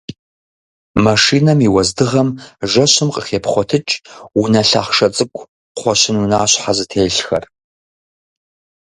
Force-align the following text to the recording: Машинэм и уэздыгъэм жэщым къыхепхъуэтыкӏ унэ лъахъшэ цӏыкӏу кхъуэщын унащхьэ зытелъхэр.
Машинэм 1.05 1.59
и 1.67 1.69
уэздыгъэм 1.73 2.29
жэщым 2.71 3.09
къыхепхъуэтыкӏ 3.13 3.93
унэ 4.41 4.61
лъахъшэ 4.69 5.07
цӏыкӏу 5.15 5.47
кхъуэщын 5.75 6.15
унащхьэ 6.23 6.71
зытелъхэр. 6.77 7.43